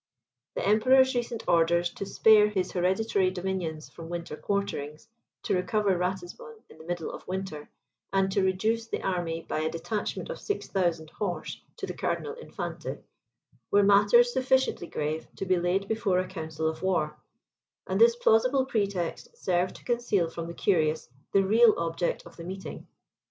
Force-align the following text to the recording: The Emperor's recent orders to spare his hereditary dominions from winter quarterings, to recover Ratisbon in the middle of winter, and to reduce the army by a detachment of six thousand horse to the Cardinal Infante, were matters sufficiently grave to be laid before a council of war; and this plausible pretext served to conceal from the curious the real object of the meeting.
The 0.55 0.67
Emperor's 0.67 1.13
recent 1.13 1.47
orders 1.47 1.91
to 1.93 2.07
spare 2.07 2.47
his 2.49 2.71
hereditary 2.71 3.29
dominions 3.29 3.87
from 3.87 4.09
winter 4.09 4.35
quarterings, 4.35 5.07
to 5.43 5.53
recover 5.53 5.95
Ratisbon 5.95 6.57
in 6.71 6.79
the 6.79 6.83
middle 6.85 7.11
of 7.11 7.27
winter, 7.27 7.69
and 8.11 8.31
to 8.31 8.41
reduce 8.41 8.87
the 8.87 9.03
army 9.03 9.43
by 9.47 9.59
a 9.59 9.69
detachment 9.69 10.31
of 10.31 10.39
six 10.39 10.67
thousand 10.67 11.11
horse 11.11 11.61
to 11.77 11.85
the 11.85 11.93
Cardinal 11.93 12.33
Infante, 12.33 12.97
were 13.69 13.83
matters 13.83 14.33
sufficiently 14.33 14.87
grave 14.87 15.27
to 15.35 15.45
be 15.45 15.57
laid 15.59 15.87
before 15.87 16.17
a 16.17 16.27
council 16.27 16.67
of 16.67 16.81
war; 16.81 17.19
and 17.85 18.01
this 18.01 18.15
plausible 18.15 18.65
pretext 18.65 19.29
served 19.37 19.75
to 19.75 19.85
conceal 19.85 20.31
from 20.31 20.47
the 20.47 20.55
curious 20.55 21.09
the 21.31 21.45
real 21.45 21.75
object 21.77 22.25
of 22.25 22.37
the 22.37 22.43
meeting. 22.43 22.87